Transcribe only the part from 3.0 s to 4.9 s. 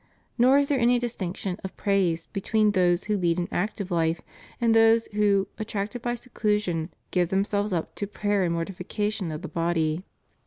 who lead an active life and